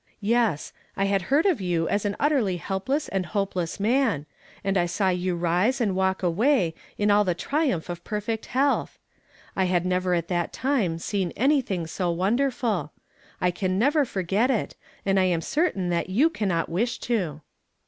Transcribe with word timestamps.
Yes; 0.23 0.73
I 0.97 1.05
had 1.05 1.21
heard 1.29 1.45
of 1.45 1.61
you 1.61 1.87
as 1.87 2.05
an 2.05 2.15
utterly 2.19 2.57
helpless 2.57 3.07
and 3.09 3.23
hopeless 3.23 3.79
man; 3.79 4.25
and 4.63 4.75
I 4.75 4.87
saw 4.87 5.09
you 5.09 5.35
rise 5.35 5.77
iind 5.77 5.91
walk 5.93 6.23
away 6.23 6.73
in 6.97 7.11
all 7.11 7.23
the 7.23 7.35
triunq)h 7.35 7.87
of 7.87 8.03
perfect 8.03 8.47
health. 8.47 8.97
I 9.55 9.65
had 9.65 9.85
never 9.85 10.15
at 10.15 10.27
that 10.29 10.51
time 10.53 10.97
seen 10.97 11.31
anything 11.35 11.85
so 11.85 12.09
wonder 12.09 12.49
ful; 12.49 12.93
I 13.39 13.51
can 13.51 13.77
never 13.77 14.03
forget 14.03 14.49
it, 14.49 14.75
and 15.05 15.19
[am 15.19 15.39
certain 15.39 15.89
that 15.89 16.09
you 16.09 16.31
cannot 16.31 16.67
wish 16.67 16.97
to." 17.01 17.41